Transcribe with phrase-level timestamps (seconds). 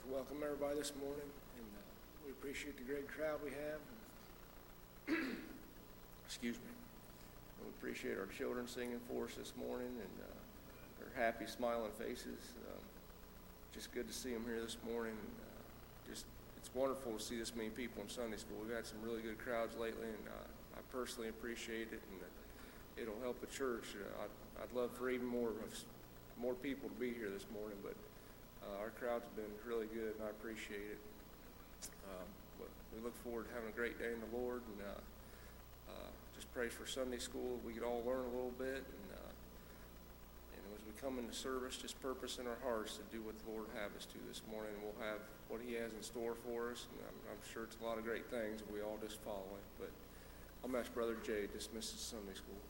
[0.00, 1.80] like to welcome everybody this morning, and uh,
[2.24, 5.16] we appreciate the great crowd we have.
[6.26, 6.70] Excuse me.
[7.62, 10.30] We appreciate our children singing for us this morning and uh,
[11.00, 12.54] their happy, smiling faces.
[12.70, 12.82] Um,
[13.74, 15.12] Just good to see them here this morning.
[15.12, 16.24] and, uh, Just,
[16.56, 18.58] it's wonderful to see this many people in Sunday school.
[18.64, 22.20] We've had some really good crowds lately, and uh, I personally appreciate it, and
[22.96, 23.96] it'll help the church.
[23.96, 25.50] Uh, I'd I'd love for even more,
[26.40, 27.94] more people to be here this morning, but
[28.64, 31.00] uh, our crowd's been really good, and I appreciate it.
[32.08, 32.28] Um,
[32.58, 35.00] but we look forward to having a great day in the Lord, and uh,
[35.92, 37.58] uh, just pray for Sunday school.
[37.64, 39.32] We could all learn a little bit, and uh,
[40.52, 43.50] and as we come into service, just purpose in our hearts to do what the
[43.50, 44.72] Lord have us to this morning.
[44.84, 47.84] We'll have what He has in store for us, and I'm, I'm sure it's a
[47.84, 48.60] lot of great things.
[48.60, 49.66] if We all just follow it.
[49.80, 49.92] But
[50.64, 52.60] I'm ask Brother Jay to dismiss the Sunday school.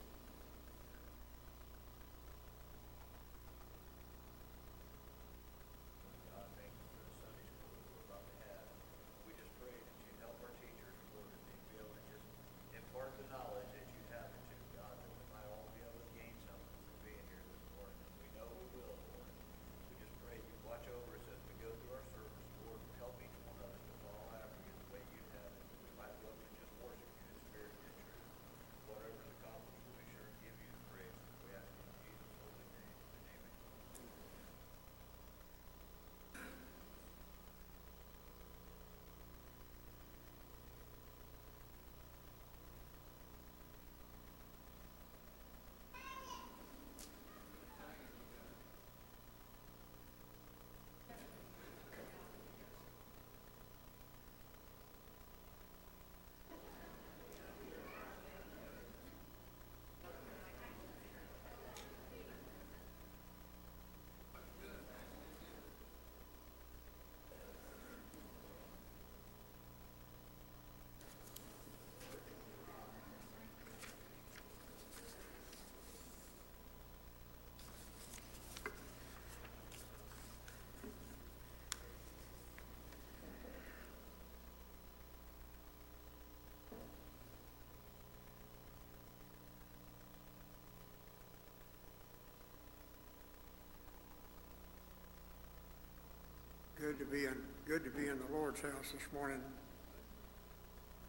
[96.91, 99.39] Good to be in, good to be in the Lord's house this morning.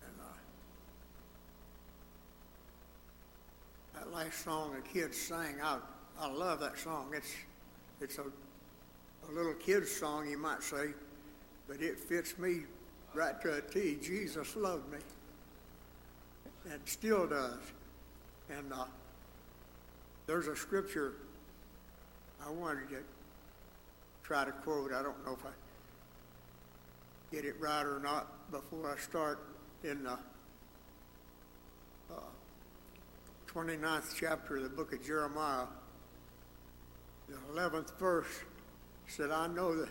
[0.04, 0.26] And, uh,
[3.98, 5.78] that last song the kids sang, I,
[6.20, 7.08] I love that song.
[7.12, 7.34] It's,
[8.00, 10.94] it's a, a little kid's song, you might say,
[11.66, 12.60] but it fits me
[13.12, 13.98] right to a T.
[14.00, 14.98] Jesus loved me.
[16.70, 17.58] And still does.
[18.56, 18.84] And, uh,
[20.28, 21.14] there's a scripture
[22.46, 22.98] I wanted to
[24.22, 24.92] try to quote.
[24.92, 25.50] I don't know if I
[27.32, 29.38] get it right or not before I start
[29.84, 30.18] in the
[32.10, 32.14] uh,
[33.48, 35.64] 29th chapter of the book of Jeremiah,
[37.30, 38.26] the 11th verse
[39.06, 39.88] said, I know that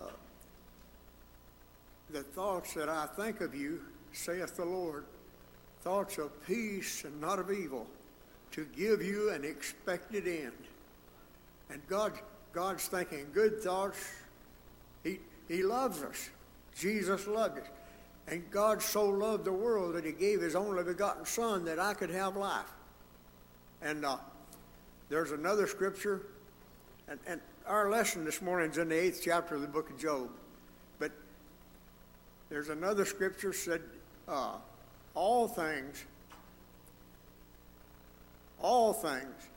[0.00, 0.04] uh,
[2.10, 3.80] the thoughts that I think of you,
[4.12, 5.06] saith the Lord,
[5.82, 7.84] thoughts of peace and not of evil,
[8.52, 10.52] to give you an expected end.
[11.68, 12.12] And God,
[12.52, 13.98] God's thinking good thoughts.
[15.48, 16.30] He, loves us.
[16.78, 17.66] Jesus loved us.
[18.26, 21.94] And God so loved the world that he gave his only begotten Son that I
[21.94, 22.70] could have life.
[23.80, 24.18] And uh,
[25.08, 26.26] there's another scripture,
[27.08, 29.98] and, and our lesson this morning is in the eighth chapter of the book of
[29.98, 30.28] Job.
[30.98, 31.12] But
[32.50, 33.80] there's another scripture said,
[34.26, 34.56] uh,
[35.14, 36.04] all things,
[38.60, 39.48] all things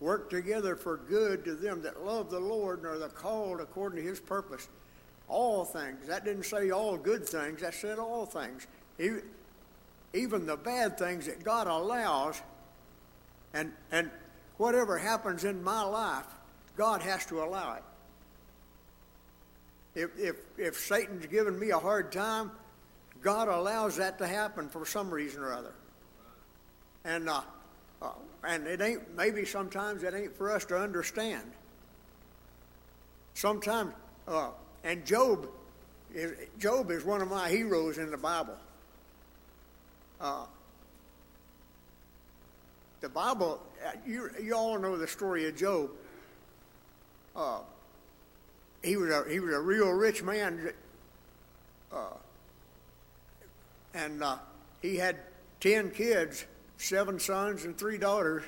[0.00, 4.02] work together for good to them that love the Lord and are the called according
[4.02, 4.68] to his purpose.
[5.32, 6.06] All things.
[6.08, 8.66] That didn't say all good things, that said all things.
[10.12, 12.42] Even the bad things that God allows,
[13.54, 14.10] and, and
[14.58, 16.26] whatever happens in my life,
[16.76, 17.82] God has to allow it.
[19.94, 22.50] If, if, if Satan's giving me a hard time,
[23.22, 25.72] God allows that to happen for some reason or other.
[27.04, 27.40] And, uh,
[28.02, 28.10] uh,
[28.44, 31.50] and it ain't, maybe sometimes it ain't for us to understand.
[33.32, 33.94] Sometimes,
[34.28, 34.50] uh,
[34.84, 35.48] and Job
[36.14, 38.56] is, Job is one of my heroes in the Bible.
[40.20, 40.44] Uh,
[43.00, 45.90] the Bible, uh, you, you all know the story of Job.
[47.34, 47.58] Uh,
[48.82, 50.72] he was a he was a real rich man,
[51.92, 52.14] uh,
[53.94, 54.36] and uh,
[54.80, 55.16] he had
[55.60, 56.44] ten kids,
[56.78, 58.42] seven sons and three daughters,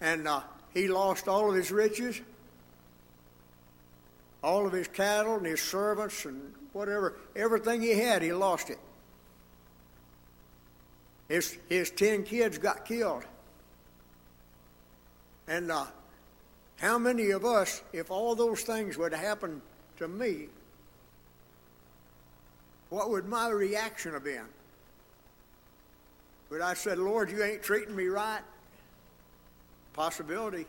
[0.00, 0.40] and uh,
[0.72, 2.20] he lost all of his riches,
[4.42, 8.78] all of his cattle and his servants and whatever, everything he had, he lost it.
[11.28, 13.24] His his ten kids got killed,
[15.46, 15.86] and uh,
[16.76, 19.62] how many of us, if all those things would happen
[19.98, 20.48] to me,
[22.88, 24.46] what would my reaction have been?
[26.50, 28.42] Would I said, Lord, you ain't treating me right?
[29.92, 30.66] Possibility.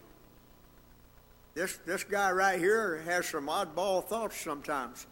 [1.54, 5.06] This this guy right here has some oddball thoughts sometimes.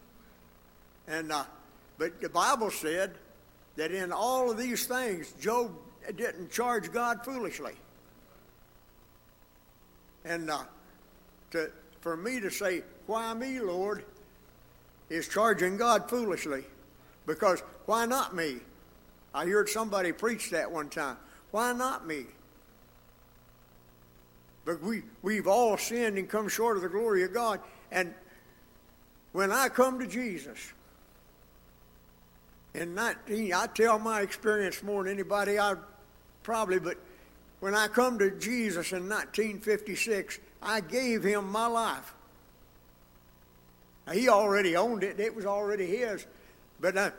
[1.08, 1.44] And uh,
[1.98, 3.16] but the Bible said
[3.76, 5.72] that in all of these things, Job
[6.16, 7.74] didn't charge God foolishly.
[10.26, 10.64] And uh,
[11.52, 14.06] to, for me to say, Why me, Lord,
[15.10, 16.64] is charging God foolishly.
[17.26, 18.58] Because why not me?
[19.34, 21.18] I heard somebody preach that one time.
[21.52, 22.26] Why not me?
[24.70, 27.60] But we, we've all sinned and come short of the glory of God.
[27.92, 28.14] And
[29.32, 30.60] when I come to Jesus,
[32.76, 35.74] in 19, I tell my experience more than anybody I
[36.44, 36.98] probably, but
[37.62, 42.14] when I come to Jesus in 1956, I gave him my life.
[44.06, 46.28] Now, he already owned it, it was already his.
[46.80, 47.12] But I,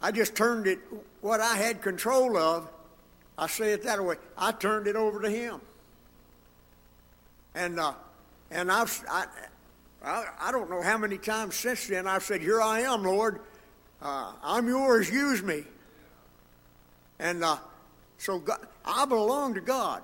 [0.00, 0.78] I just turned it,
[1.20, 2.70] what I had control of,
[3.36, 5.60] I say it that way, I turned it over to him.
[7.56, 7.94] And, uh,
[8.50, 9.26] and I've, I,
[10.04, 13.40] I, don't know how many times since then I've said, Here I am, Lord.
[14.00, 15.64] Uh, I'm yours, use me.
[17.18, 17.56] And uh,
[18.18, 20.02] so God, I belong to God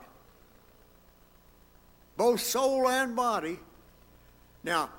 [2.16, 3.58] both soul and body.
[4.64, 4.90] Now,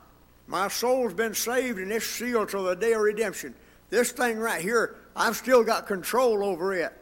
[0.46, 3.56] my soul's been saved and it's sealed till the day of redemption.
[3.90, 6.94] This thing right here, I've still got control over it.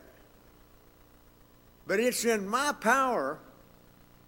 [1.88, 3.39] But it's in my power.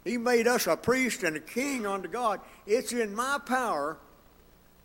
[0.04, 2.42] He made us a priest and a king unto God.
[2.68, 3.98] It's in my power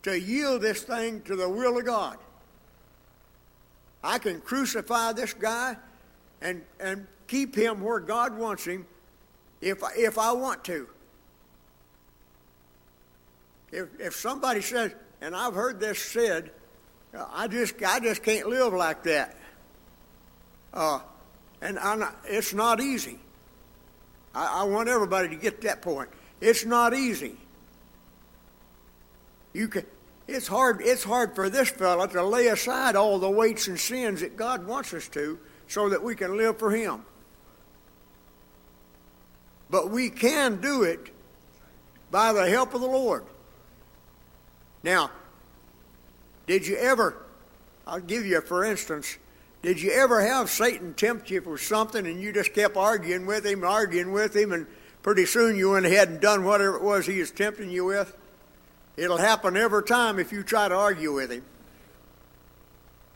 [0.03, 2.19] to yield this thing to the will of God.
[4.03, 5.77] I can crucify this guy
[6.41, 8.87] and, and keep him where God wants him
[9.61, 10.89] if, if I want to.
[13.73, 16.53] If, if somebody says, and I've heard this said,
[17.13, 19.37] I just, I just can't live like that.
[20.73, 21.01] Uh,
[21.61, 23.19] and not, it's not easy.
[24.39, 26.09] I, I want everybody to get that point.
[26.41, 27.37] It's not easy.
[29.53, 29.85] You can,
[30.29, 34.21] it's hard, it's hard for this fella to lay aside all the weights and sins
[34.21, 37.05] that God wants us to so that we can live for Him.
[39.71, 41.13] But we can do it
[42.11, 43.25] by the help of the Lord.
[44.85, 45.11] Now,
[46.47, 47.17] did you ever,
[47.87, 49.19] I'll give you for instance,
[49.63, 53.45] did you ever have Satan tempt you for something and you just kept arguing with
[53.45, 54.67] him, arguing with him, and
[55.03, 58.17] pretty soon you went ahead and done whatever it was he was tempting you with?
[58.97, 61.45] It'll happen every time if you try to argue with him.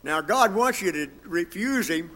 [0.03, 2.11] Now, God wants you to refuse him,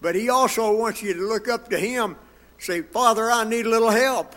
[0.00, 2.16] But he also wants you to look up to him,
[2.58, 4.36] say, Father, I need a little help.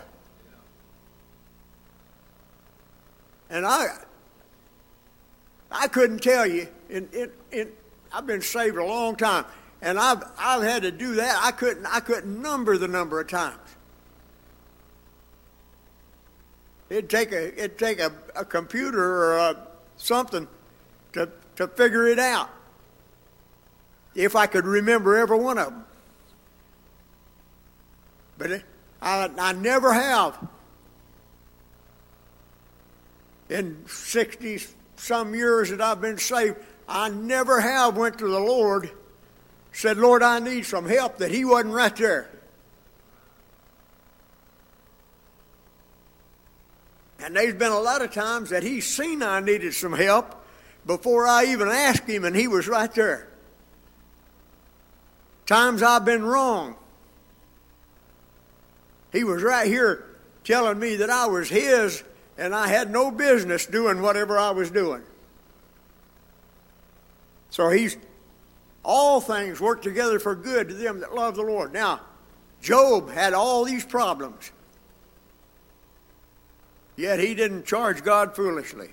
[3.48, 3.88] And I,
[5.70, 6.68] I couldn't tell you.
[6.88, 7.72] In, in, in,
[8.12, 9.44] I've been saved a long time,
[9.82, 11.40] and I've, I've had to do that.
[11.42, 13.58] I couldn't, I couldn't number the number of times.
[16.88, 20.48] It'd take a, it'd take a, a computer or a, something
[21.12, 22.50] to, to figure it out.
[24.16, 25.84] If I could remember every one of them.
[28.38, 28.64] But it,
[29.00, 30.48] I, I never have.
[33.48, 34.60] In 60
[34.96, 36.56] some years that I've been saved,
[36.90, 38.90] I never have went to the Lord,
[39.70, 42.28] said, Lord, I need some help, that He wasn't right there.
[47.20, 50.34] And there's been a lot of times that He's seen I needed some help
[50.84, 53.28] before I even asked Him, and He was right there.
[55.46, 56.74] Times I've been wrong.
[59.12, 60.06] He was right here
[60.42, 62.02] telling me that I was His
[62.36, 65.02] and I had no business doing whatever I was doing.
[67.50, 67.96] So He's,
[68.82, 71.72] all things work together for good to them that love the Lord.
[71.72, 72.00] Now,
[72.62, 74.52] Job had all these problems,
[76.96, 78.90] yet he didn't charge God foolishly.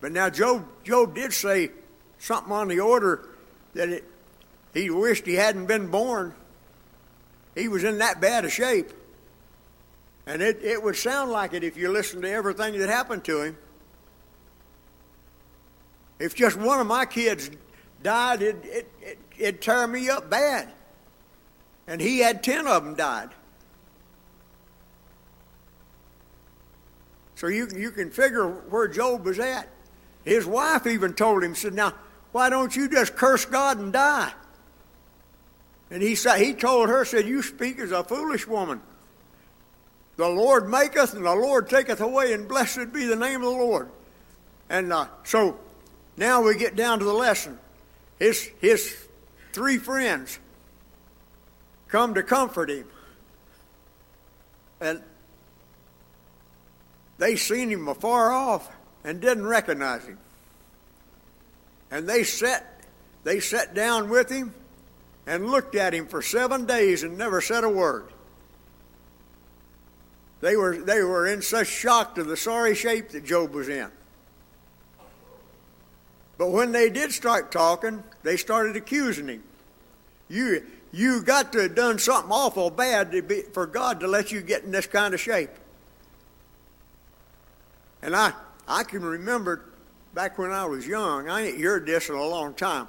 [0.00, 1.70] But now Job, Job did say
[2.18, 3.28] something on the order
[3.72, 4.04] that it,
[4.74, 6.34] he wished he hadn't been born.
[7.54, 8.90] He was in that bad a shape.
[10.26, 13.42] And it, it would sound like it if you listened to everything that happened to
[13.42, 13.56] him.
[16.18, 17.50] If just one of my kids
[18.02, 20.68] died, it, it, it, it'd tear me up bad.
[21.86, 23.30] And he had 10 of them died.
[27.36, 29.68] So you, you can figure where Job was at.
[30.24, 31.92] His wife even told him, said, Now,
[32.32, 34.32] why don't you just curse God and die?
[35.90, 38.80] And he said he told her, said, You speak as a foolish woman.
[40.16, 43.58] The Lord maketh and the Lord taketh away, and blessed be the name of the
[43.58, 43.90] Lord.
[44.70, 45.58] And uh, so
[46.16, 47.58] now we get down to the lesson.
[48.18, 48.96] His, his
[49.52, 50.38] three friends
[51.88, 52.86] come to comfort him.
[54.80, 55.02] And
[57.18, 58.70] they seen him afar off
[59.04, 60.18] and didn't recognize him.
[61.90, 62.80] And they sat,
[63.22, 64.54] they sat down with him
[65.26, 68.08] and looked at him for seven days and never said a word.
[70.40, 73.90] They were, they were in such shock to the sorry shape that Job was in.
[76.36, 79.42] But when they did start talking, they started accusing him.
[80.28, 84.40] You, you got to have done something awful bad be, for God to let you
[84.40, 85.50] get in this kind of shape.
[88.02, 88.32] And I,
[88.66, 89.64] I can remember
[90.12, 92.88] back when I was young, I ain't heard this in a long time,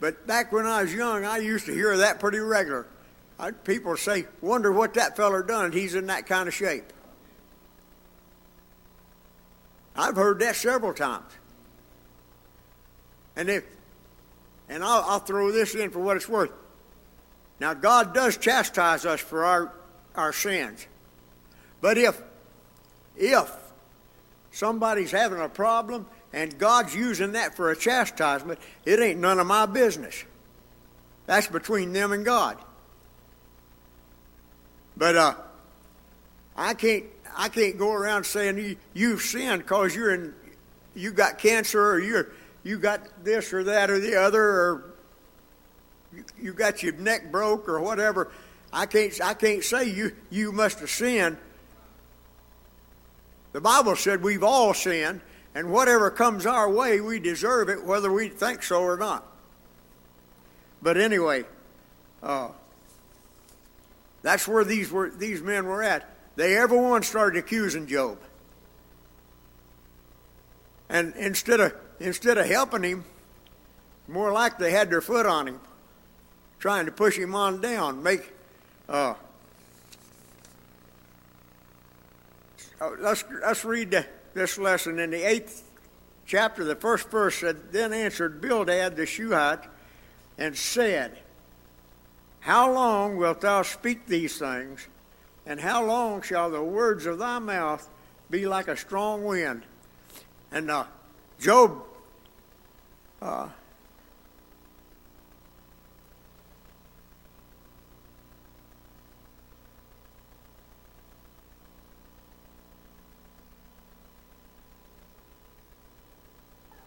[0.00, 2.86] but back when I was young, I used to hear that pretty regular.
[3.38, 5.72] I, people say, wonder what that feller done.
[5.72, 6.92] He's in that kind of shape.
[9.96, 11.30] I've heard that several times.
[13.36, 13.64] And if,
[14.68, 16.52] and I'll, I'll throw this in for what it's worth.
[17.60, 19.72] Now, God does chastise us for our,
[20.14, 20.86] our sins.
[21.80, 22.20] But if,
[23.16, 23.50] if
[24.50, 29.46] somebody's having a problem and God's using that for a chastisement, it ain't none of
[29.46, 30.24] my business.
[31.26, 32.58] That's between them and God.
[34.96, 35.34] But uh,
[36.56, 40.34] I can't I can't go around saying you, you've sinned because you're in
[40.94, 42.32] you got cancer or you're
[42.64, 44.94] you got this or that or the other or
[46.40, 48.30] you, got your neck broke or whatever.
[48.72, 51.36] I can't I can't say you you must have sinned.
[53.52, 55.20] The Bible said we've all sinned,
[55.54, 59.26] and whatever comes our way, we deserve it, whether we think so or not.
[60.80, 61.44] But anyway,
[62.22, 62.48] uh,
[64.22, 66.08] that's where these were these men were at.
[66.36, 68.18] They everyone started accusing Job.
[70.88, 73.04] And instead of instead of helping him,
[74.08, 75.60] more like they had their foot on him,
[76.58, 78.32] trying to push him on down, make
[78.88, 79.14] uh,
[82.80, 85.68] oh, let's let's read this lesson in the eighth
[86.26, 86.64] chapter.
[86.64, 89.64] The first verse said, "Then answered Bildad the Shuhite,
[90.38, 91.18] and said."
[92.42, 94.88] How long wilt thou speak these things?
[95.46, 97.88] And how long shall the words of thy mouth
[98.30, 99.62] be like a strong wind?
[100.50, 100.86] And uh,
[101.38, 101.84] Job,
[103.22, 103.48] uh,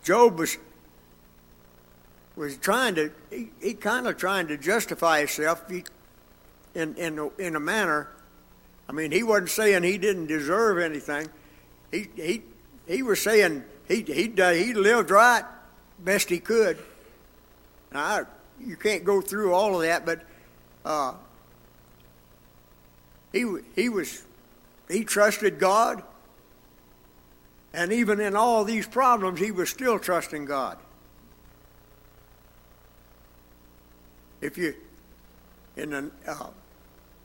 [0.04, 0.58] Job was
[2.36, 7.56] was trying to, he, he kind of trying to justify himself in, in, a- in
[7.56, 8.10] a manner.
[8.90, 11.30] I mean, he wasn't saying he didn't deserve anything.
[11.92, 12.42] He, he,
[12.88, 15.46] he was saying he, he, he lived right
[16.00, 16.78] best he could.
[17.94, 18.24] I,
[18.60, 20.22] you can't go through all of that, but
[20.84, 21.14] uh,
[23.32, 24.24] he, he was,
[24.90, 26.04] he trusted God.
[27.74, 30.78] And even in all these problems, he was still trusting God.
[34.42, 34.76] If you,
[35.76, 36.50] in the uh,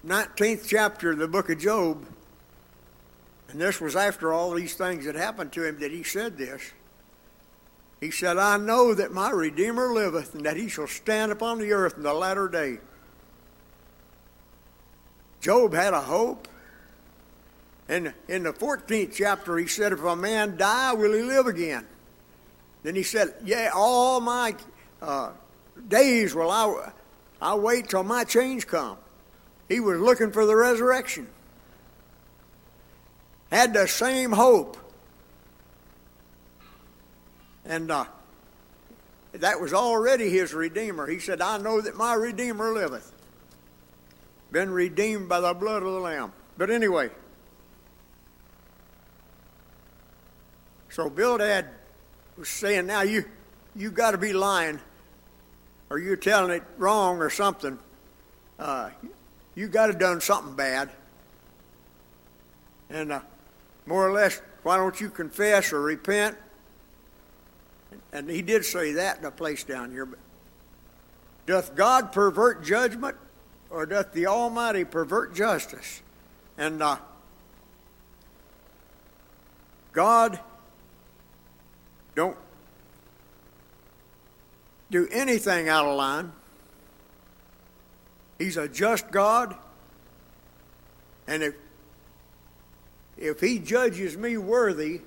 [0.07, 2.05] 19th chapter of the book of Job,
[3.49, 6.73] and this was after all these things had happened to him that he said this.
[8.01, 11.73] He said, I know that my Redeemer liveth, and that he shall stand upon the
[11.73, 12.79] earth in the latter day.
[15.41, 16.49] Job had a hope.
[17.89, 21.87] And in the 14th chapter, he said, If a man die, will he live again?
[22.83, 24.55] Then he said, Yeah, all my
[25.03, 25.33] uh,
[25.89, 26.93] days will I,
[27.43, 28.97] I wait till my change come.
[29.69, 31.27] He was looking for the resurrection.
[33.51, 34.77] Had the same hope.
[37.71, 38.05] And uh,
[39.35, 41.07] that was already his Redeemer.
[41.07, 43.13] He said, I know that my Redeemer liveth.
[44.51, 46.33] Been redeemed by the blood of the Lamb.
[46.59, 47.11] But anyway,
[50.89, 51.69] so Bildad
[52.37, 53.25] was saying, now you
[53.77, 54.81] you got to be lying,
[55.91, 57.79] or you're telling it wrong or something.
[58.59, 58.91] Uh,
[59.55, 60.91] you got to done something bad.
[62.91, 63.21] And uh,
[63.87, 66.37] more or less, why don't you confess or repent?
[68.13, 70.07] And he did say that in a place down here.
[70.07, 70.19] But
[71.47, 73.17] doth God pervert judgment,
[73.71, 76.03] or doth the Almighty pervert justice?
[76.59, 76.97] And uh,
[79.93, 80.39] God
[82.15, 82.37] don't
[84.91, 86.33] do anything out of line.
[88.39, 89.55] He's a just God.
[91.27, 91.55] And if
[93.17, 95.03] if he judges me worthy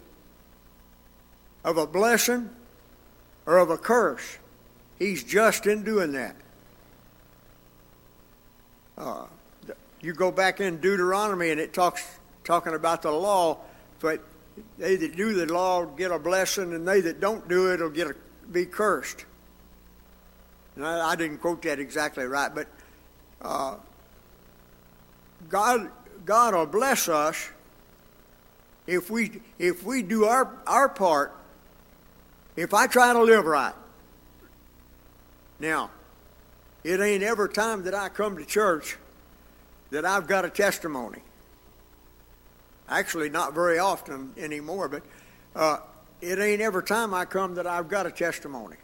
[1.63, 2.49] of a blessing
[3.45, 4.37] or of a curse,
[4.99, 6.35] he's just in doing that.
[8.97, 9.25] Uh,
[10.01, 13.57] you go back in Deuteronomy and it talks talking about the law,
[13.99, 14.21] but
[14.77, 17.89] they that do the law get a blessing, and they that don't do it will
[17.89, 18.15] get a,
[18.51, 19.25] be cursed.
[20.75, 22.67] And I, I didn't quote that exactly right, but
[23.41, 23.75] uh,
[25.49, 25.89] God
[26.25, 27.49] God will bless us
[28.85, 31.35] if we if we do our our part
[32.55, 33.73] if i try to live right
[35.59, 35.89] now
[36.83, 38.97] it ain't every time that i come to church
[39.91, 41.19] that i've got a testimony.
[42.89, 45.03] Actually not very often anymore but
[45.55, 45.77] uh,
[46.19, 48.77] it ain't every time i come that i've got a testimony.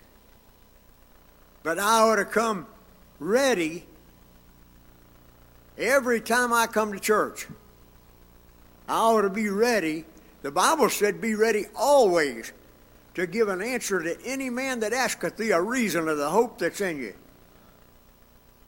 [1.63, 2.67] But i ought to come
[3.19, 3.85] ready
[5.77, 7.47] every time i come to church.
[8.87, 10.05] I ought to be ready.
[10.41, 12.51] The Bible said, Be ready always
[13.15, 16.59] to give an answer to any man that asketh thee a reason of the hope
[16.59, 17.13] that's in you.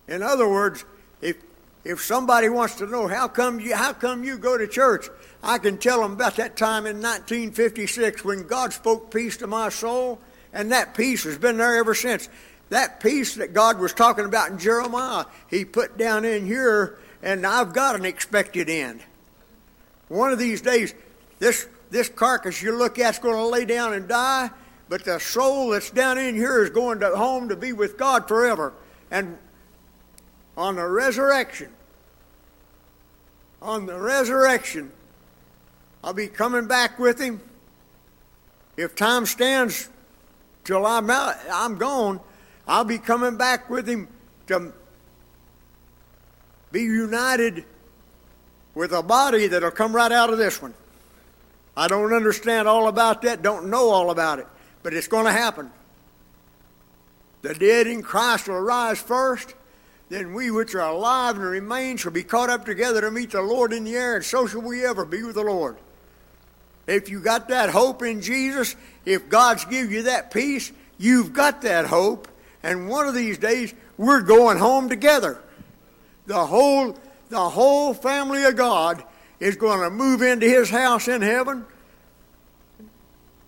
[0.08, 0.84] In other words,
[1.22, 1.38] if
[1.84, 5.10] if somebody wants to know how come you how come you go to church,
[5.44, 9.70] I can tell them about that time in 1956 when God spoke peace to my
[9.70, 10.20] soul,
[10.54, 12.30] and that peace has been there ever since.
[12.70, 17.46] That peace that God was talking about in Jeremiah, He put down in here, and
[17.46, 19.02] I've got an expected end.
[20.08, 20.94] One of these days,
[21.40, 24.50] this, this carcass you look at is going to lay down and die,
[24.90, 28.28] but the soul that's down in here is going to home to be with God
[28.28, 28.74] forever.
[29.12, 29.38] And
[30.58, 31.70] on the resurrection,
[33.62, 34.92] on the resurrection,
[36.04, 37.42] I'll be coming back with him.
[38.78, 39.90] If time stands
[40.64, 42.22] till I'm out, I'm gone,
[42.68, 44.08] I'll be coming back with him
[44.48, 44.74] to
[46.72, 47.66] be united
[48.74, 50.74] with a body that'll come right out of this one.
[51.76, 54.48] I don't understand all about that, don't know all about it,
[54.84, 55.72] but it's going to happen.
[57.42, 59.56] The dead in Christ will rise first,
[60.10, 63.42] then we which are alive and remain shall be caught up together to meet the
[63.42, 65.78] Lord in the air, and so shall we ever be with the Lord.
[66.88, 71.62] If you got that hope in Jesus, if God's give you that peace, you've got
[71.62, 72.28] that hope,
[72.64, 75.42] and one of these days we're going home together.
[76.26, 76.98] The whole
[77.30, 79.04] the whole family of God
[79.42, 81.66] is going to move into his house in heaven.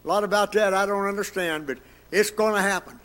[0.03, 1.77] A lot about that I don't understand, but
[2.11, 2.99] it's going to happen.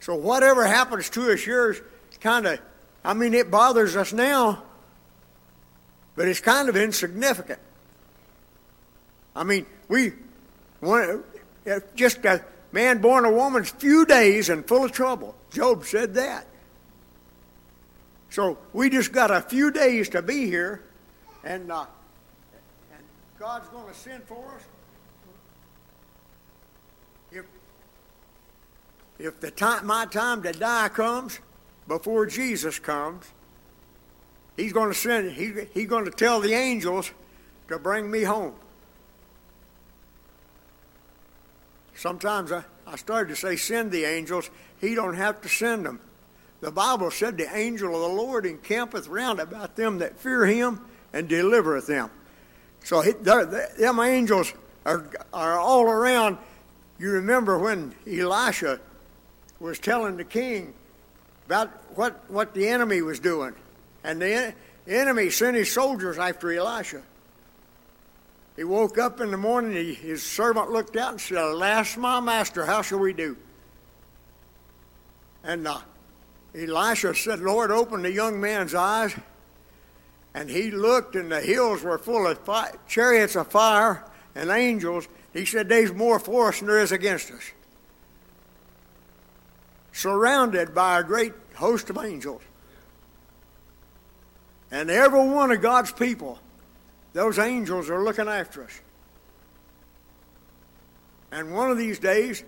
[0.00, 1.80] So whatever happens to us here is
[2.20, 2.60] kind of,
[3.02, 4.62] I mean, it bothers us now,
[6.14, 7.58] but it's kind of insignificant.
[9.34, 10.12] I mean, we
[10.82, 11.24] want
[11.94, 15.34] just a man born a woman's few days and full of trouble.
[15.50, 16.46] Job said that.
[18.36, 20.82] So we just got a few days to be here,
[21.42, 21.86] and, uh,
[22.92, 23.02] and
[23.38, 24.62] God's going to send for us.
[27.32, 27.46] If,
[29.18, 31.40] if the time, my time to die comes
[31.88, 33.24] before Jesus comes,
[34.54, 35.32] He's going to send.
[35.32, 37.10] He, he's going to tell the angels
[37.68, 38.52] to bring me home.
[41.94, 44.50] Sometimes I, I started to say send the angels.
[44.78, 46.00] He don't have to send them.
[46.60, 50.80] The Bible said the angel of the Lord encampeth round about them that fear him
[51.12, 52.10] and delivereth them.
[52.84, 54.52] So he, them angels
[54.84, 56.38] are, are all around.
[56.98, 58.80] You remember when Elisha
[59.60, 60.72] was telling the king
[61.46, 63.54] about what, what the enemy was doing.
[64.04, 64.54] And the
[64.86, 67.02] enemy sent his soldiers after Elisha.
[68.56, 72.20] He woke up in the morning, he, his servant looked out and said, Alas, my
[72.20, 73.36] master, how shall we do?
[75.44, 75.80] And uh,
[76.56, 79.14] Elisha said, Lord, open the young man's eyes.
[80.34, 85.06] And he looked, and the hills were full of fi- chariots of fire and angels.
[85.32, 87.42] He said, There's more for us than there is against us.
[89.92, 92.42] Surrounded by a great host of angels.
[94.70, 96.38] And every one of God's people,
[97.12, 98.80] those angels are looking after us.
[101.32, 102.44] And one of these days,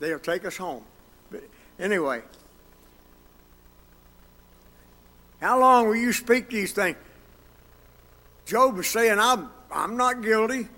[0.00, 0.84] they'll take us home.
[1.78, 2.22] Anyway,
[5.40, 6.96] how long will you speak these things?
[8.46, 10.68] Job is saying, I'm, I'm not guilty,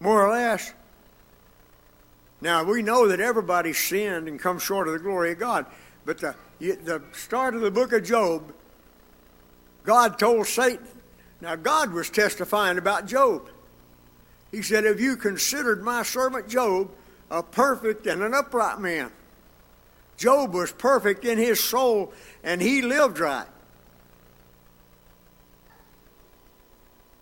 [0.00, 0.72] more or less.
[2.40, 5.66] Now, we know that everybody sinned and come short of the glory of God.
[6.06, 8.52] But the, the start of the book of Job,
[9.84, 10.86] God told Satan,
[11.40, 13.48] now God was testifying about Job.
[14.50, 16.90] He said, Have you considered my servant Job
[17.30, 19.12] a perfect and an upright man?
[20.20, 22.12] Job was perfect in his soul
[22.44, 23.46] and he lived right.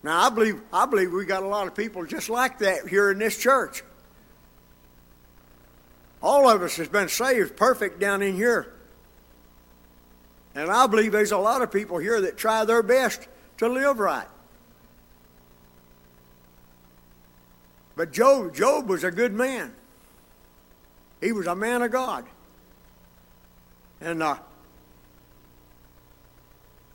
[0.03, 3.13] Now I believe I believe we got a lot of people just like that here
[3.13, 3.85] in this church.
[6.21, 8.75] All of us has been saved perfect down in here.
[10.57, 14.01] And I believe there's a lot of people here that try their best to live
[14.01, 14.27] right.
[17.95, 19.73] But Job, Job was a good man.
[21.21, 22.25] He was a man of God.
[24.01, 24.37] And uh,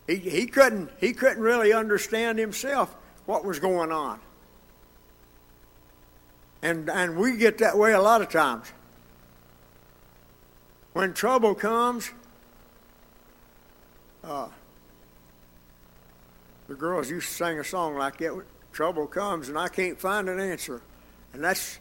[0.08, 4.20] he, he, couldn't, he couldn't really understand himself what was going on.
[6.62, 8.72] And, and we get that way a lot of times.
[10.94, 12.12] When trouble comes,
[14.24, 14.48] uh,
[16.68, 18.42] the girls used to sing a song like that.
[18.72, 20.82] Trouble comes and I can't find an answer,
[21.34, 21.80] and that's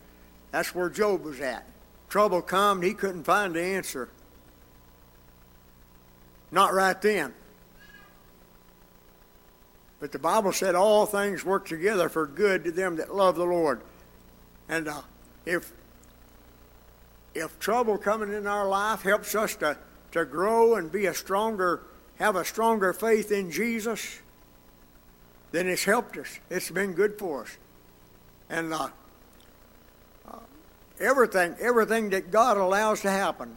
[0.50, 1.66] that's where Job was at.
[2.10, 4.10] Trouble come, and he couldn't find the answer.
[6.52, 7.34] Not right then.
[9.98, 13.44] But the Bible said all things work together for good to them that love the
[13.44, 13.80] Lord.
[14.68, 15.02] And uh,
[15.46, 15.72] if
[17.34, 19.78] if trouble coming in our life helps us to,
[20.12, 21.82] to grow and be a stronger,
[22.16, 24.20] have a stronger faith in Jesus,
[25.50, 26.38] then it's helped us.
[26.50, 27.56] It's been good for us.
[28.50, 28.88] And uh,
[30.30, 30.38] uh,
[31.00, 33.56] everything, everything that God allows to happen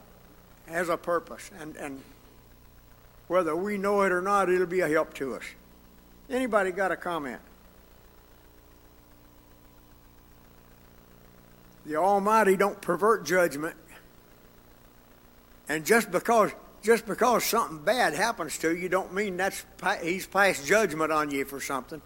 [0.67, 1.51] has a purpose.
[1.59, 2.01] And, and
[3.27, 5.43] whether we know it or not, it'll be a help to us.
[6.29, 7.39] Anybody got a comment?
[11.85, 13.75] The Almighty don't pervert judgment.
[15.69, 19.65] And just because just because something bad happens to you, don't mean that's
[20.03, 21.99] he's passed judgment on you for something.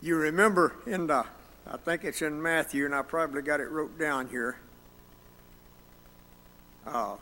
[0.00, 1.24] You remember in the,
[1.68, 4.56] I think it's in Matthew, and I probably got it wrote down here.
[6.86, 7.16] Uh,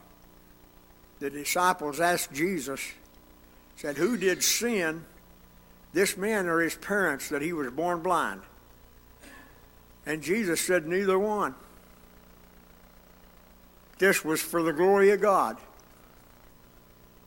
[1.25, 2.93] the disciples asked Jesus,
[3.77, 5.07] said, "Who did sin,
[5.95, 8.43] this man or his parents, that he was born blind?"
[10.07, 11.55] And Jesus said, Neither one.
[13.99, 15.57] This was for the glory of God.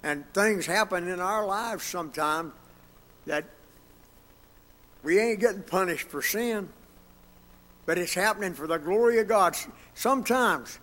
[0.04, 2.54] And things happen in our lives sometimes
[3.26, 3.46] that
[5.04, 6.70] we ain't getting punished for sin,
[7.86, 9.56] but it's happening for the glory of God.
[9.96, 10.80] Sometimes,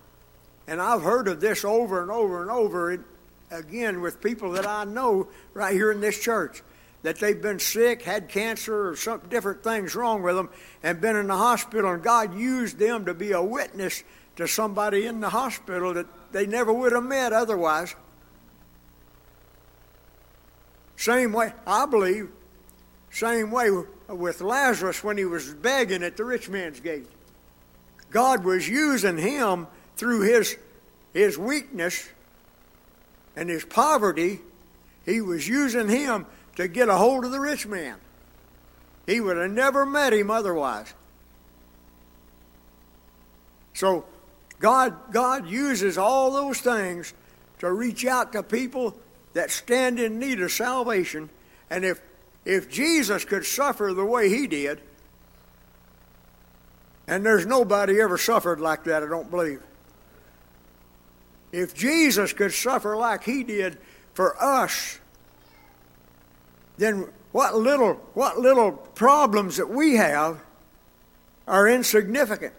[0.67, 3.03] and I've heard of this over and over and over
[3.51, 6.63] again with people that I know right here in this church
[7.03, 10.49] that they've been sick, had cancer, or some different things wrong with them,
[10.81, 14.03] and been in the hospital, and God used them to be a witness
[14.37, 17.95] to somebody in the hospital that they never would have met otherwise.
[20.97, 22.29] Same way, I believe
[23.11, 23.69] Same way
[24.09, 27.07] with Lazarus when he was begging at the rich man's gate.
[28.09, 30.57] God was using him through his,
[31.13, 32.07] his weakness
[33.35, 34.39] and his poverty.
[35.05, 37.97] He was using him to get a hold of the rich man.
[39.05, 40.93] He would have never met him otherwise.
[43.73, 44.05] So
[44.59, 47.13] God, God uses all those things
[47.59, 48.97] to reach out to people
[49.33, 51.29] that stand in need of salvation.
[51.69, 52.01] And if,
[52.45, 54.81] if Jesus could suffer the way he did,
[57.07, 59.61] and there's nobody ever suffered like that, I don't believe.
[61.55, 63.77] If Jesus could suffer like he did
[64.13, 64.99] for us,
[66.77, 70.43] then what little, what little problems that we have
[71.47, 72.53] are insignificant.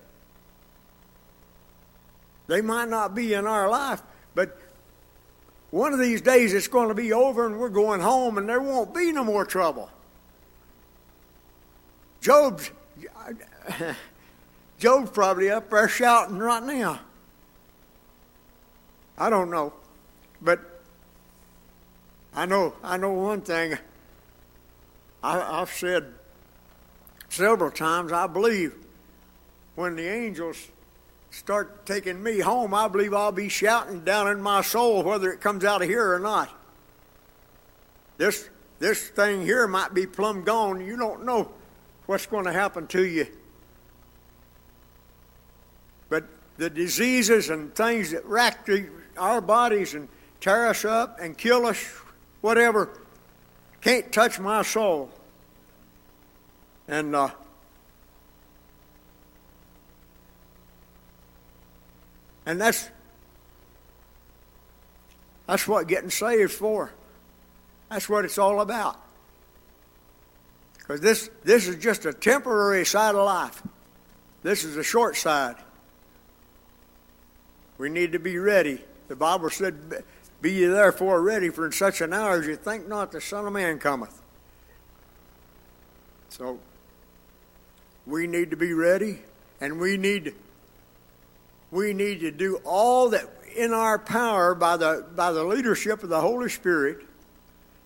[2.46, 4.00] They might not be in our life,
[4.34, 4.58] but
[5.70, 8.62] one of these days it's going to be over and we're going home and there
[8.62, 9.90] won't be no more trouble.
[12.22, 12.70] Job's,
[14.78, 17.00] Job's probably up there shouting right now.
[19.18, 19.72] I don't know.
[20.40, 20.60] But
[22.34, 23.78] I know I know one thing.
[25.22, 26.12] I, I've said
[27.28, 28.74] several times, I believe
[29.74, 30.68] when the angels
[31.30, 35.40] start taking me home, I believe I'll be shouting down in my soul whether it
[35.40, 36.50] comes out of here or not.
[38.18, 38.48] This
[38.78, 40.84] this thing here might be plumb gone.
[40.84, 41.50] You don't know
[42.06, 43.26] what's going to happen to you.
[46.08, 46.24] But
[46.58, 48.66] the diseases and things that rack
[49.18, 50.08] our bodies and
[50.40, 51.82] tear us up and kill us,
[52.40, 52.90] whatever,
[53.80, 55.10] can't touch my soul.
[56.88, 57.30] And uh,
[62.44, 62.88] and that's
[65.46, 66.92] that's what getting saved for.
[67.90, 69.00] That's what it's all about.
[70.78, 73.62] Because this this is just a temporary side of life.
[74.42, 75.56] This is a short side.
[77.78, 78.82] We need to be ready.
[79.08, 80.04] The Bible said,
[80.40, 83.46] Be ye therefore ready, for in such an hour as you think not the Son
[83.46, 84.20] of Man cometh.
[86.28, 86.58] So,
[88.06, 89.20] we need to be ready,
[89.60, 90.34] and we need,
[91.70, 96.08] we need to do all that in our power by the, by the leadership of
[96.08, 97.06] the Holy Spirit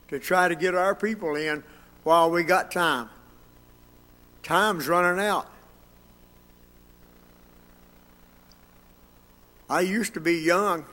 [0.08, 1.62] to try to get our people in
[2.02, 3.08] while we got time.
[4.42, 5.46] Time's running out.
[9.68, 10.84] I used to be young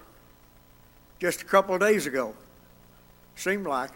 [1.19, 2.34] just a couple of days ago.
[3.36, 3.91] Seemed like.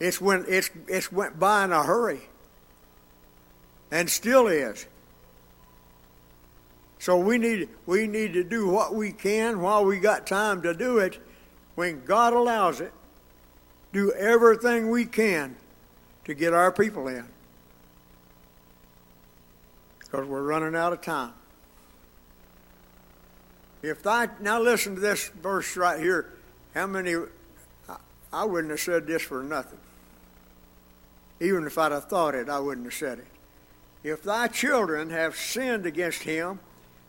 [0.00, 2.20] It's when it's it's went by in a hurry.
[3.90, 4.86] And still is.
[6.98, 10.74] So we need we need to do what we can while we got time to
[10.74, 11.18] do it
[11.74, 12.92] when God allows it.
[13.92, 15.56] Do everything we can
[16.24, 17.26] to get our people in.
[20.00, 21.34] Because we're running out of time.
[23.84, 26.32] If thy, now listen to this verse right here.
[26.74, 27.14] How many,
[28.32, 29.78] I wouldn't have said this for nothing.
[31.40, 33.26] Even if I'd have thought it, I wouldn't have said it.
[34.02, 36.60] If thy children have sinned against him,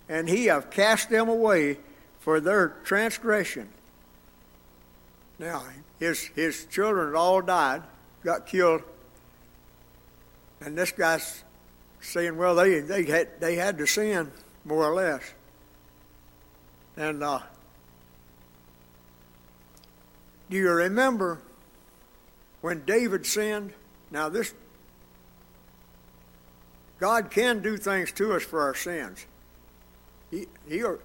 [0.09, 1.77] and he have cast them away
[2.19, 3.69] for their transgression.
[5.39, 5.63] Now,
[5.99, 7.83] his, his children all died,
[8.23, 8.81] got killed.
[10.61, 11.43] And this guy's
[12.01, 14.31] saying, well, they, they, had, they had to sin,
[14.63, 15.23] more or less.
[16.97, 17.39] And uh,
[20.49, 21.39] do you remember
[22.61, 23.73] when David sinned?
[24.11, 24.53] Now, this
[26.99, 29.25] God can do things to us for our sins.
[30.31, 30.99] He, he'll,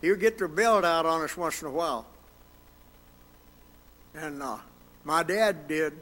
[0.00, 2.06] he'll get the belt out on us once in a while.
[4.14, 4.58] And uh,
[5.04, 5.94] my dad did,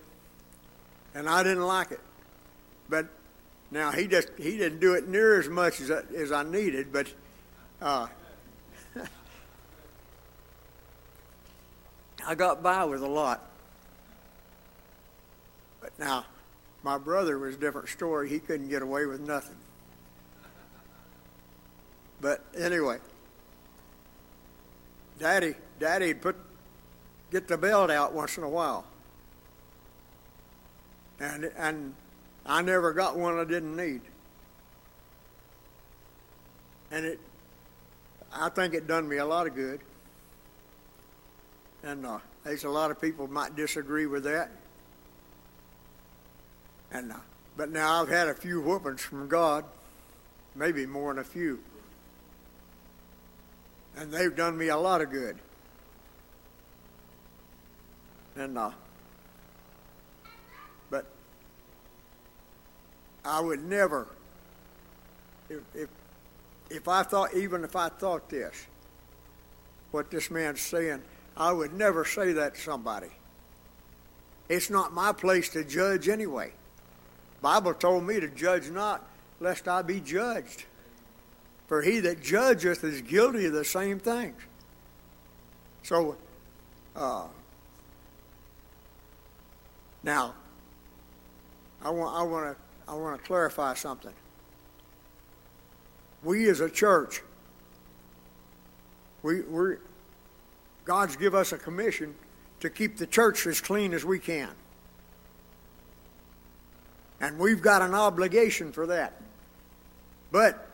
[1.14, 2.00] and I didn't like it.
[2.88, 3.06] But
[3.70, 6.92] now he just he didn't do it near as much as I, as I needed.
[6.92, 7.12] But
[7.80, 8.06] uh,
[12.26, 13.40] I got by with a lot.
[15.80, 16.26] But now,
[16.82, 18.28] my brother was a different story.
[18.28, 19.56] He couldn't get away with nothing.
[22.20, 22.98] But anyway,
[25.18, 26.34] Daddy, Daddy put
[27.30, 28.84] get the belt out once in a while,
[31.20, 31.94] and and
[32.46, 34.00] I never got one I didn't need,
[36.90, 37.20] and it,
[38.32, 39.80] I think it done me a lot of good.
[41.86, 44.50] And uh, there's a lot of people might disagree with that.
[46.90, 47.16] And uh,
[47.56, 49.64] but now I've had a few whoopings from God,
[50.56, 51.60] maybe more than a few,
[53.96, 55.38] and they've done me a lot of good.
[58.34, 58.72] And uh,
[60.90, 61.06] but
[63.24, 64.08] I would never,
[65.48, 65.88] if, if,
[66.68, 68.66] if I thought, even if I thought this,
[69.92, 71.00] what this man's saying,
[71.36, 73.10] I would never say that to somebody.
[74.48, 76.52] It's not my place to judge anyway.
[77.42, 79.04] Bible told me to judge not,
[79.40, 80.64] lest I be judged.
[81.66, 84.40] For he that judgeth is guilty of the same things.
[85.82, 86.16] So,
[86.94, 87.26] uh,
[90.02, 90.34] now,
[91.82, 94.12] I want, I want to, I want to clarify something.
[96.22, 97.22] We as a church,
[99.22, 99.78] we, we're,
[100.86, 102.14] God's give us a commission
[102.60, 104.50] to keep the church as clean as we can.
[107.20, 109.20] And we've got an obligation for that.
[110.30, 110.66] But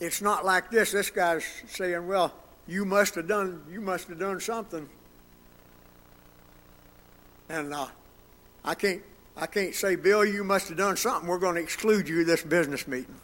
[0.00, 0.92] it's not like this.
[0.92, 2.32] This guy's saying, well,
[2.66, 4.88] you must have done, you must have done something.
[7.48, 7.86] And uh,
[8.64, 9.02] I can't,
[9.36, 11.28] I can't say, Bill, you must have done something.
[11.28, 13.14] We're going to exclude you this business meeting.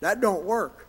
[0.00, 0.85] That don't work.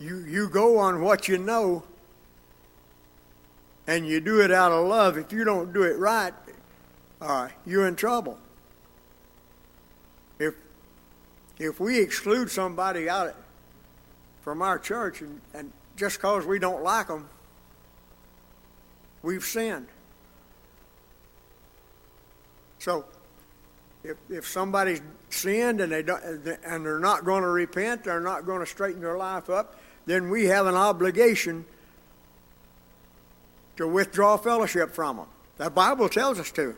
[0.00, 1.82] You, you go on what you know
[3.86, 5.16] and you do it out of love.
[5.16, 6.34] If you don't do it right,
[7.20, 8.38] uh, you're in trouble.
[10.38, 10.54] If,
[11.58, 13.34] if we exclude somebody out
[14.42, 17.28] from our church and, and just because we don't like them,
[19.22, 19.88] we've sinned.
[22.78, 23.04] So,
[24.04, 28.46] if, if somebody's sinned and they don't, and they're not going to repent, they're not
[28.46, 29.74] going to straighten their life up,
[30.08, 31.64] then we have an obligation
[33.76, 35.26] to withdraw fellowship from them.
[35.56, 36.76] The Bible tells us to.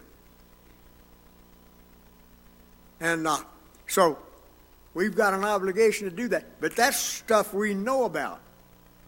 [3.00, 3.38] And uh,
[3.86, 4.18] so
[4.94, 6.60] we've got an obligation to do that.
[6.60, 8.40] But that's stuff we know about,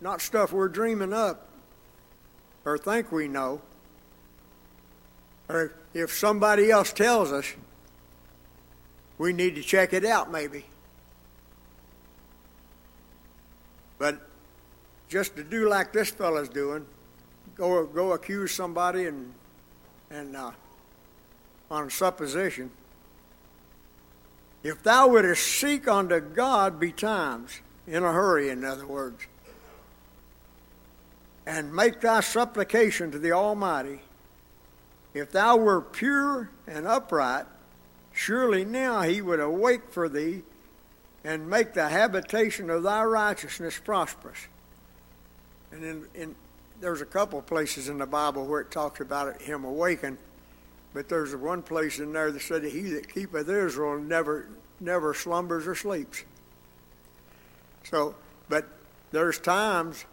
[0.01, 1.49] not stuff we're dreaming up
[2.65, 3.61] or think we know.
[5.49, 7.53] Or if somebody else tells us,
[9.19, 10.65] we need to check it out maybe.
[14.03, 14.19] But
[15.09, 16.85] just to do like this fellow's doing,
[17.55, 19.33] go go accuse somebody and
[20.11, 20.51] and uh,
[21.71, 22.73] on supposition.
[24.65, 29.25] If thou wouldest seek unto God betimes, in a hurry, in other words,
[31.47, 34.01] and make thy supplication to the Almighty,
[35.15, 37.47] if thou were pure and upright,
[38.13, 40.43] surely now he would awake for thee
[41.25, 44.49] and make the habitation of thy righteousness prosperous.
[45.71, 46.35] And in, in
[46.81, 50.19] there's a couple of places in the Bible where it talks about it, him awaken,
[50.93, 54.49] but there's one place in there that said, "He that keepeth Israel never
[54.81, 56.25] never slumbers or sleeps."
[57.85, 58.15] So,
[58.49, 58.67] but
[59.13, 60.05] there's times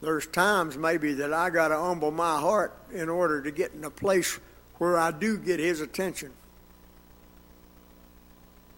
[0.00, 3.84] there's times maybe that I got to humble my heart in order to get in
[3.84, 4.38] a place
[4.78, 6.32] where I do get His attention.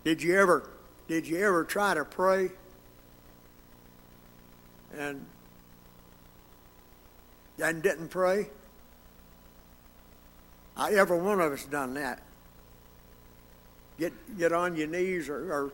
[0.06, 0.62] Did you ever
[1.08, 2.50] did you ever try to pray
[4.96, 5.26] and
[7.60, 8.48] and didn't pray?
[10.76, 12.22] I, every one of us done that.
[13.98, 15.72] Get get on your knees or, or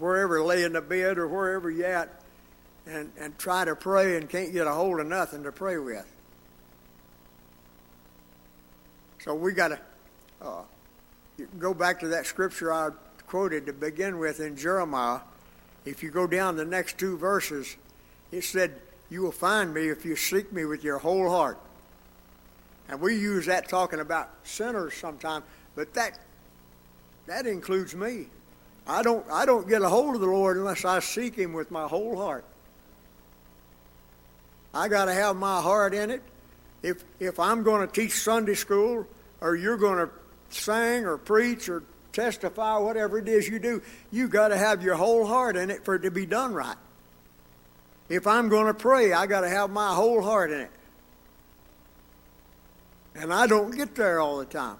[0.00, 2.20] wherever, lay in the bed or wherever you at,
[2.84, 6.04] and and try to pray and can't get a hold of nothing to pray with.
[9.20, 9.80] So we got to
[10.42, 10.62] uh,
[11.60, 12.88] go back to that scripture I
[13.26, 15.20] quoted to begin with in Jeremiah.
[15.84, 17.76] If you go down the next two verses,
[18.32, 21.58] it said, You will find me if you seek me with your whole heart.
[22.88, 26.18] And we use that talking about sinners sometimes, but that
[27.26, 28.26] that includes me.
[28.86, 31.70] I don't I don't get a hold of the Lord unless I seek him with
[31.70, 32.44] my whole heart.
[34.72, 36.22] I got to have my heart in it.
[36.82, 39.06] If if I'm going to teach Sunday school
[39.40, 40.10] or you're going to
[40.50, 41.82] sing or preach or
[42.16, 45.84] testify whatever it is you do, you got to have your whole heart in it
[45.84, 46.76] for it to be done right.
[48.08, 50.70] If I'm going to pray, I got to have my whole heart in it.
[53.14, 54.78] And I don't get there all the time.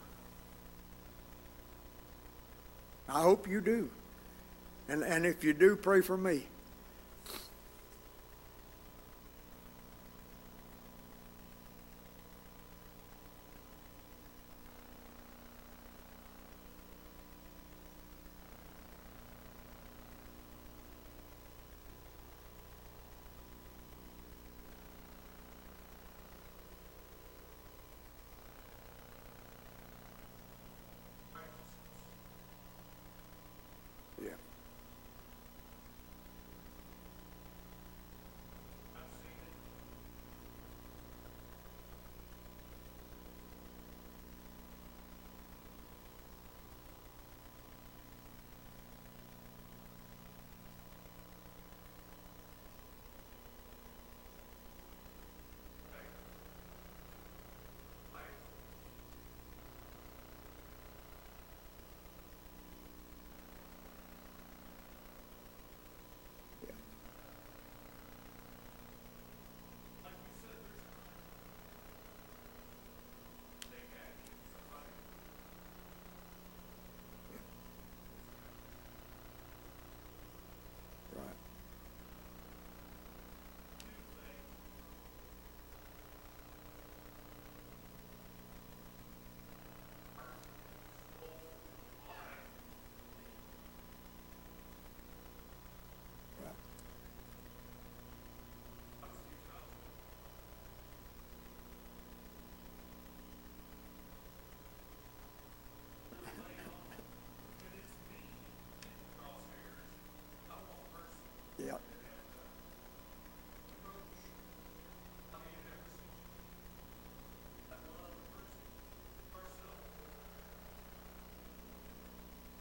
[3.09, 3.91] I hope you do.
[4.89, 6.47] And, and if you do, pray for me.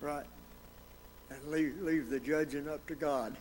[0.06, 0.26] Right.
[1.32, 3.36] And leave, leave the judging up to God.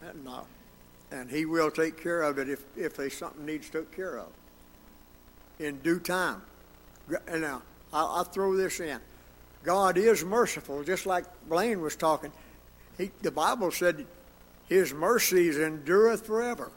[0.00, 0.40] And, uh,
[1.10, 4.28] and he will take care of it if, if there's something needs took care of
[5.58, 6.40] in due time.
[7.26, 7.60] And now,
[7.92, 8.98] I'll, I'll throw this in.
[9.62, 12.32] God is merciful, just like Blaine was talking.
[12.96, 14.06] He, the Bible said
[14.70, 16.70] his mercies endureth forever.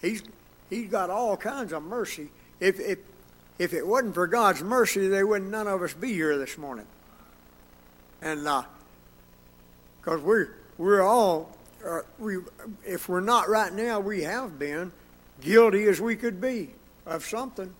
[0.00, 0.22] He's,
[0.70, 2.30] he's got all kinds of mercy.
[2.58, 3.00] If, if,
[3.58, 6.86] if it wasn't for God's mercy, there wouldn't none of us be here this morning.
[8.22, 8.62] And, uh,
[10.02, 11.56] cause we're, we're all,
[11.86, 12.36] uh, we,
[12.86, 14.92] if we're not right now, we have been
[15.40, 16.70] guilty as we could be
[17.06, 17.74] of something.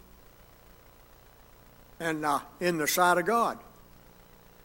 [1.98, 3.58] And, uh, in the sight of God.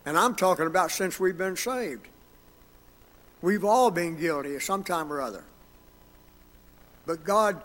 [0.06, 2.08] And I'm talking about since we've been saved.
[3.42, 5.44] We've all been guilty at some time or other.
[7.06, 7.62] But God,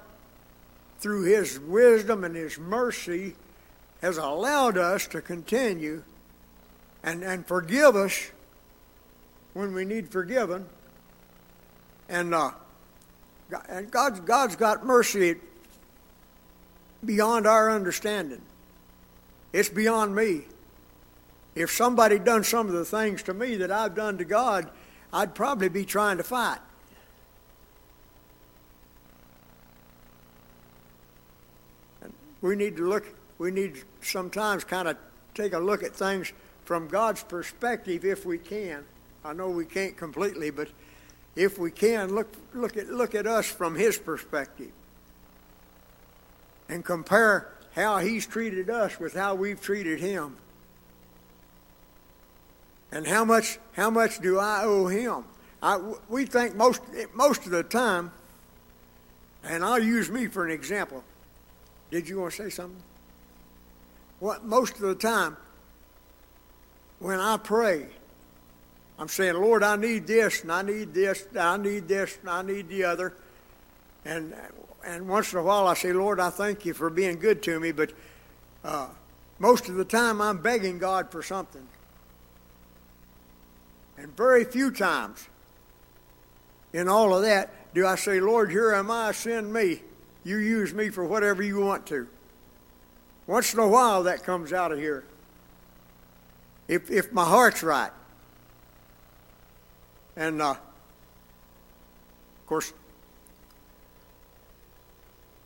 [0.99, 3.35] through His wisdom and His mercy,
[4.03, 6.03] has allowed us to continue
[7.03, 8.31] and, and forgive us
[9.55, 10.67] when we need forgiven.
[12.09, 12.51] And, uh,
[13.51, 15.37] God- and God's, God's got mercy
[17.05, 18.43] beyond our understanding.
[19.53, 20.45] It's beyond me.
[21.55, 24.71] If somebody done some of the things to me that I've done to God,
[25.13, 26.61] I'd probably be trying to fight.
[32.03, 33.07] And we need to look,
[33.39, 34.97] we need sometimes kind of
[35.35, 36.33] take a look at things
[36.71, 38.85] from God's perspective if we can.
[39.25, 40.68] I know we can't completely, but
[41.35, 44.71] if we can, look, look, at, look at us from His perspective
[46.68, 50.37] and compare how He's treated us with how we've treated Him.
[52.93, 55.25] And how much how much do I owe him?
[55.61, 55.77] I,
[56.09, 56.83] we think most
[57.14, 58.12] most of the time,
[59.43, 61.03] and I'll use me for an example.
[61.91, 62.83] Did you want to say something?
[64.21, 65.37] What most of the time,
[67.01, 67.87] when I pray,
[68.99, 72.31] I'm saying, Lord, I need this, and I need this, and I need this, and
[72.31, 73.15] I need the other,
[74.05, 74.35] and
[74.85, 77.61] and once in a while I say, Lord, I thank you for being good to
[77.61, 77.93] me, but
[78.65, 78.89] uh,
[79.39, 81.67] most of the time I'm begging God for something.
[83.99, 85.29] And very few times
[86.73, 89.83] in all of that do I say, Lord, here am I, send me.
[90.25, 92.09] You use me for whatever you want to.
[93.27, 95.05] Once in a while that comes out of here.
[96.71, 97.91] If, if my heart's right.
[100.14, 102.73] And, uh, of course,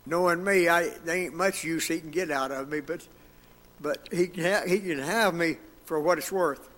[0.05, 3.07] knowing me, I, there ain't much use he can get out of me, but,
[3.81, 6.69] but he, can ha- he can have me for what it's worth.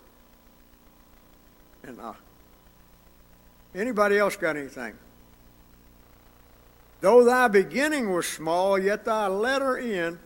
[1.84, 2.14] And uh,
[3.76, 4.93] anybody else got anything?
[7.02, 10.20] Though thy beginning was small, yet thy latter end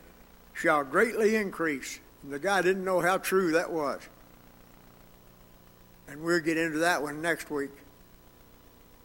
[0.53, 1.99] shall greatly increase.
[2.29, 4.01] The guy didn't know how true that was.
[6.07, 7.71] And we'll get into that one next week.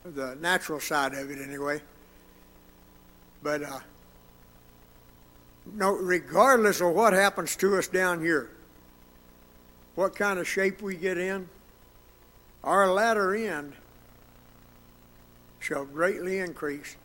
[0.05, 1.81] The natural side of it, anyway.
[3.43, 3.81] But uh,
[5.75, 8.51] no, regardless of what happens to us down here,
[9.95, 11.49] what kind of shape we get in,
[12.62, 13.73] our latter end
[15.59, 16.97] shall greatly increase.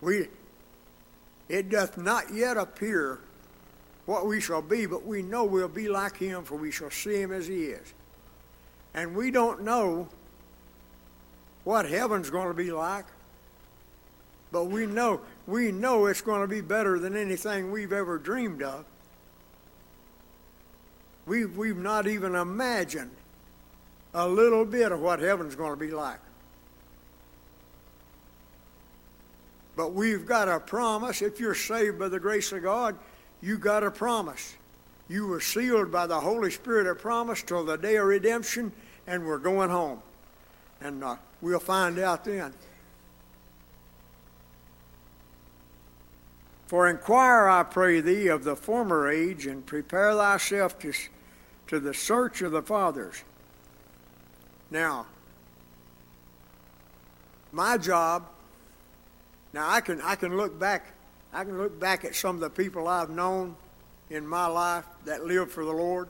[0.00, 0.28] We,
[1.48, 3.18] it doth not yet appear
[4.06, 7.20] what we shall be, but we know we'll be like him, for we shall see
[7.20, 7.94] him as he is.
[8.92, 10.08] And we don't know
[11.64, 13.06] what heaven's going to be like,
[14.52, 18.62] but we know we know it's going to be better than anything we've ever dreamed
[18.62, 18.84] of.
[21.26, 23.10] We've, we've not even imagined
[24.12, 26.20] a little bit of what heaven's going to be like.
[29.76, 31.20] But we've got a promise.
[31.20, 32.96] If you're saved by the grace of God,
[33.44, 34.54] you got a promise.
[35.06, 38.72] You were sealed by the Holy Spirit of promise till the day of redemption,
[39.06, 40.00] and we're going home.
[40.80, 42.54] And uh, we'll find out then.
[46.68, 50.94] For inquire, I pray thee, of the former age, and prepare thyself to,
[51.66, 53.24] to the search of the fathers.
[54.70, 55.04] Now,
[57.52, 58.26] my job,
[59.52, 60.93] now I can, I can look back,
[61.34, 63.56] I can look back at some of the people I've known
[64.08, 66.08] in my life that lived for the Lord,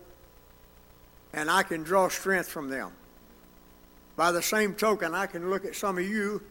[1.32, 2.92] and I can draw strength from them.
[4.16, 6.42] By the same token, I can look at some of you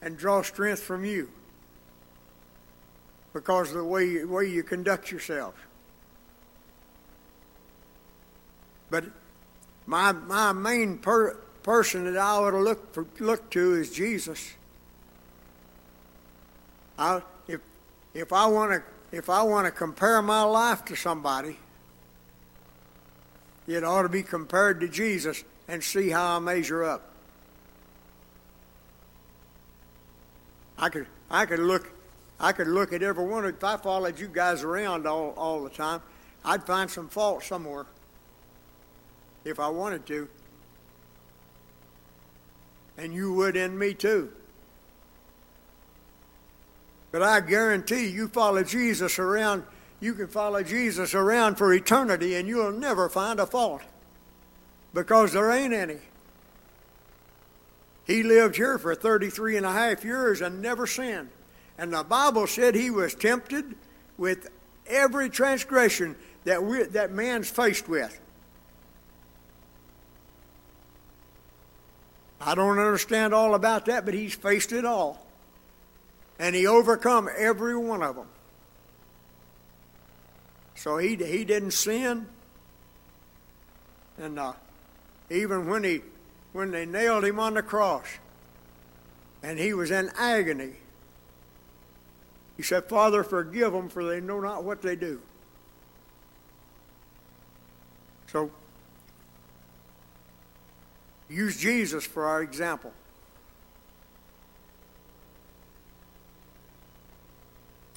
[0.00, 1.30] and draw strength from you
[3.34, 5.54] because of the way you, way you conduct yourself.
[8.90, 9.04] But
[9.84, 14.54] my my main per, person that I ought to look for, look to is Jesus.
[16.98, 17.20] I,
[18.16, 18.82] if I want to
[19.16, 21.58] if I want to compare my life to somebody,
[23.68, 27.10] it ought to be compared to Jesus and see how I measure up.
[30.78, 31.92] I could I could look
[32.40, 33.44] I could look at every one.
[33.44, 36.00] If I followed you guys around all, all the time,
[36.44, 37.86] I'd find some fault somewhere
[39.44, 40.28] if I wanted to.
[42.98, 44.32] And you would in me too.
[47.16, 49.62] But I guarantee you follow Jesus around,
[50.00, 53.80] you can follow Jesus around for eternity and you'll never find a fault
[54.92, 55.96] because there ain't any.
[58.04, 61.30] He lived here for 33 and a half years and never sinned.
[61.78, 63.76] And the Bible said he was tempted
[64.18, 64.50] with
[64.86, 68.20] every transgression that, we, that man's faced with.
[72.42, 75.25] I don't understand all about that, but he's faced it all.
[76.38, 78.28] And he overcome every one of them.
[80.74, 82.26] So he, he didn't sin.
[84.18, 84.52] And uh,
[85.30, 86.02] even when, he,
[86.52, 88.06] when they nailed him on the cross
[89.42, 90.74] and he was in agony,
[92.56, 95.20] he said, Father, forgive them, for they know not what they do.
[98.28, 98.50] So,
[101.28, 102.92] use Jesus for our example.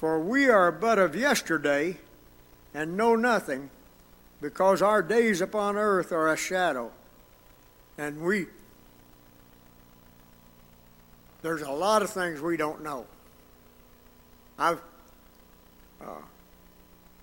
[0.00, 1.98] For we are but of yesterday
[2.72, 3.68] and know nothing,
[4.40, 6.90] because our days upon earth are a shadow.
[7.98, 8.46] And we,
[11.42, 13.04] there's a lot of things we don't know.
[14.58, 14.80] I've
[16.00, 16.22] uh,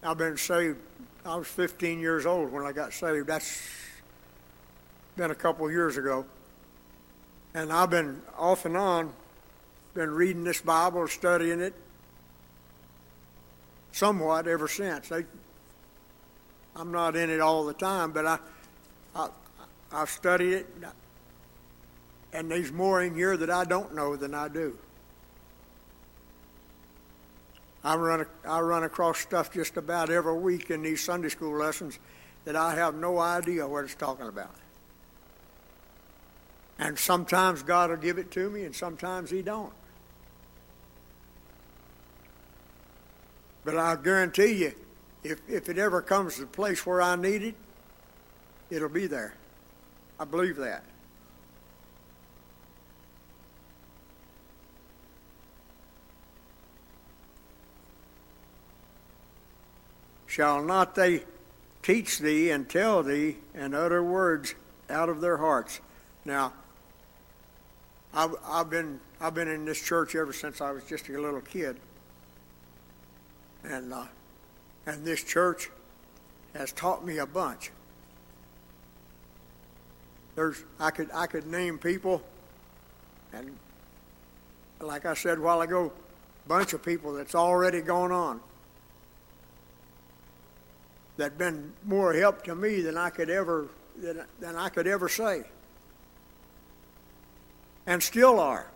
[0.04, 0.78] I've been saved.
[1.26, 3.26] I was 15 years old when I got saved.
[3.26, 3.60] That's
[5.16, 6.28] been a couple years ago,
[7.56, 9.12] and I've been off and on,
[9.96, 11.74] been reading this Bible, studying it,
[13.98, 15.12] somewhat ever since.
[15.12, 15.26] I,
[16.76, 18.40] I'm not in it all the time, but I,
[19.16, 19.30] I
[19.92, 20.68] I've studied it,
[22.34, 24.78] and there's more in here that I don't know than I do.
[27.84, 32.00] I run, I run across stuff just about every week in these Sunday school lessons
[32.44, 34.54] that I have no idea what it's talking about.
[36.78, 39.74] And sometimes God will give it to me, and sometimes He don't.
[43.68, 44.74] But I guarantee you,
[45.26, 47.56] if, if it ever comes to the place where I need it,
[48.70, 49.34] it'll be there.
[50.18, 50.86] I believe that.
[60.28, 61.24] Shall not they
[61.84, 64.56] teach thee and tell thee and utter words
[64.90, 65.82] out of their hearts?
[66.24, 66.54] Now,
[68.14, 71.42] I've, I've been I've been in this church ever since I was just a little
[71.42, 71.82] kid,
[73.64, 74.06] and uh,
[74.86, 75.70] and this church
[76.54, 77.72] has taught me a bunch.
[80.36, 82.22] There's I could I could name people,
[83.34, 83.58] and
[84.80, 85.92] like I said a while ago,
[86.48, 88.40] bunch of people that's already gone on
[91.18, 95.10] that been more help to me than I could ever than, than I could ever
[95.10, 95.44] say.
[97.86, 98.70] And still are.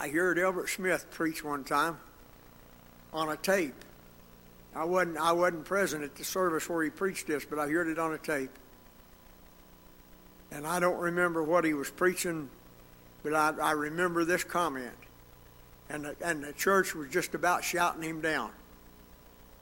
[0.00, 1.98] I heard Elbert Smith preach one time
[3.12, 3.74] on a tape.
[4.74, 7.86] I wasn't I wasn't present at the service where he preached this, but I heard
[7.86, 8.50] it on a tape.
[10.50, 12.48] And I don't remember what he was preaching,
[13.22, 14.94] but I, I remember this comment
[15.90, 18.52] and the, and the church was just about shouting him down,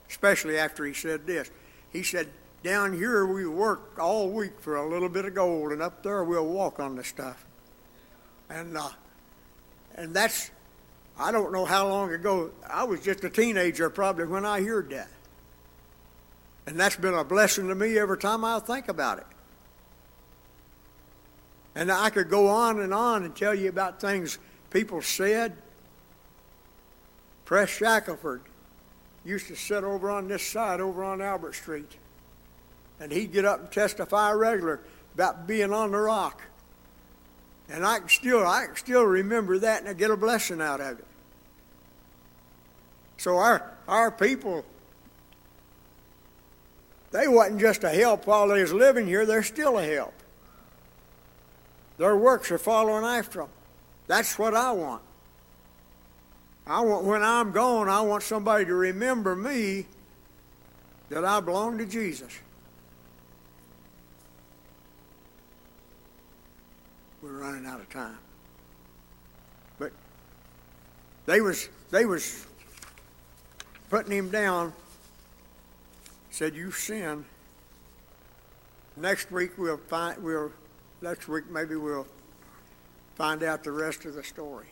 [0.09, 1.51] especially after he said this.
[1.91, 2.29] He said,
[2.63, 6.23] Down here we work all week for a little bit of gold, and up there
[6.23, 7.45] we'll walk on the stuff.
[8.49, 8.89] And, uh,
[9.99, 10.49] and that's,
[11.17, 14.89] I don't know how long ago, I was just a teenager probably when I heard
[14.91, 15.09] that.
[16.65, 19.25] And that's been a blessing to me every time I think about it.
[21.75, 24.39] And I could go on and on and tell you about things
[24.69, 25.57] people said
[27.43, 28.41] Press Shackelford
[29.25, 31.91] used to sit over on this side, over on Albert Street.
[33.01, 34.79] And he'd get up and testify regular
[35.13, 36.41] about being on the rock.
[37.69, 40.81] And I can still I can still remember that and I get a blessing out
[40.81, 41.05] of it.
[43.17, 44.65] So our our people
[47.11, 50.13] they wasn't just a help while they was living here, they're still a help.
[51.97, 53.49] Their works are following after them.
[54.07, 55.01] That's what I want.
[56.65, 59.87] I want, when I'm gone, I want somebody to remember me
[61.09, 62.31] that I belong to Jesus.
[67.21, 68.17] We're running out of time.
[69.77, 69.91] But
[71.25, 72.45] they was they was
[73.89, 74.73] putting him down,
[76.31, 77.25] said, "You sin."
[78.95, 80.51] Next week we'll find we'll
[81.01, 82.07] next week maybe we'll
[83.15, 84.67] find out the rest of the story.